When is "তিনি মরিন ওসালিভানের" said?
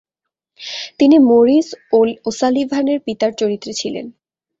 0.99-2.99